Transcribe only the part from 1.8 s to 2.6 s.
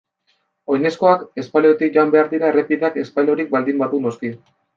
joan behar dira